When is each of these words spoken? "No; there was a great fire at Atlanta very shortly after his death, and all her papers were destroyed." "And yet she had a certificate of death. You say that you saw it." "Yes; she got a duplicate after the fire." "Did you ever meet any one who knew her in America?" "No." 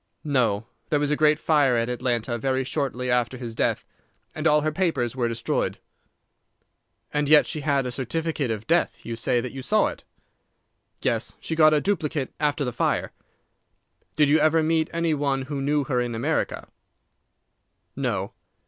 "No; 0.23 0.65
there 0.89 0.99
was 0.99 1.11
a 1.11 1.15
great 1.15 1.37
fire 1.37 1.75
at 1.75 1.87
Atlanta 1.87 2.35
very 2.39 2.63
shortly 2.63 3.11
after 3.11 3.37
his 3.37 3.53
death, 3.53 3.85
and 4.33 4.47
all 4.47 4.61
her 4.61 4.71
papers 4.71 5.15
were 5.15 5.27
destroyed." 5.27 5.77
"And 7.13 7.29
yet 7.29 7.45
she 7.45 7.59
had 7.61 7.85
a 7.85 7.91
certificate 7.91 8.49
of 8.49 8.65
death. 8.65 9.05
You 9.05 9.15
say 9.15 9.41
that 9.41 9.51
you 9.51 9.61
saw 9.61 9.89
it." 9.89 10.03
"Yes; 11.03 11.35
she 11.39 11.55
got 11.55 11.75
a 11.75 11.79
duplicate 11.79 12.33
after 12.39 12.65
the 12.65 12.73
fire." 12.73 13.11
"Did 14.15 14.27
you 14.27 14.39
ever 14.39 14.63
meet 14.63 14.89
any 14.91 15.13
one 15.13 15.43
who 15.43 15.61
knew 15.61 15.83
her 15.83 16.01
in 16.01 16.15
America?" 16.15 16.67
"No." 17.95 18.33